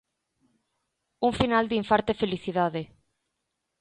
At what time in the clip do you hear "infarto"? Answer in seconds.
1.81-2.09